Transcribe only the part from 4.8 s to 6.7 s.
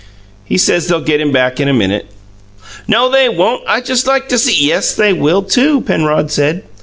they will, too," Penrod said.